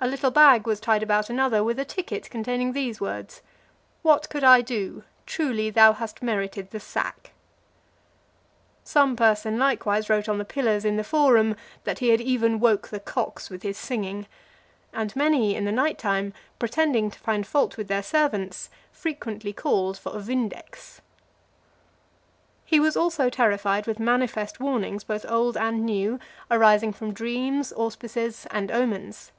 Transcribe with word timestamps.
A 0.00 0.06
little 0.06 0.30
bag 0.30 0.64
was 0.64 0.78
tied 0.78 1.02
about 1.02 1.28
another, 1.28 1.64
with 1.64 1.76
a 1.76 1.84
ticket 1.84 2.30
containing 2.30 2.72
these 2.72 3.00
words; 3.00 3.42
"What 4.02 4.28
could 4.30 4.44
I 4.44 4.60
do?" 4.60 5.02
"Truly 5.26 5.70
thou 5.70 5.92
hast 5.92 6.22
merited 6.22 6.70
the 6.70 6.78
sack." 6.78 7.32
Some 8.84 9.16
person 9.16 9.58
likewise 9.58 10.08
wrote 10.08 10.28
on 10.28 10.38
the 10.38 10.44
pillars 10.44 10.84
in 10.84 10.98
the 10.98 11.02
forum, 11.02 11.56
"that 11.82 11.98
he 11.98 12.10
had 12.10 12.20
even 12.20 12.60
woke 12.60 12.86
the 12.90 13.00
cocks 13.00 13.50
with 13.50 13.64
his 13.64 13.76
singing." 13.76 14.28
And 14.92 15.16
many, 15.16 15.56
in 15.56 15.64
the 15.64 15.72
night 15.72 15.98
time, 15.98 16.32
pretending 16.60 17.10
to 17.10 17.18
find 17.18 17.44
fault 17.44 17.76
with 17.76 17.88
their 17.88 18.04
servants, 18.04 18.70
frequently 18.92 19.52
called 19.52 19.98
for 19.98 20.14
a 20.16 20.20
Vindex. 20.20 21.00
XLVI. 21.00 21.00
He 22.66 22.78
was 22.78 22.96
also 22.96 23.28
terrified 23.28 23.88
with 23.88 23.98
manifest 23.98 24.60
warnings, 24.60 25.02
both 25.02 25.26
old 25.28 25.56
and 25.56 25.84
new, 25.84 26.20
arising 26.52 26.92
from 26.92 27.12
dreams, 27.12 27.72
auspices, 27.72 28.46
and 28.52 28.70
omens. 28.70 29.32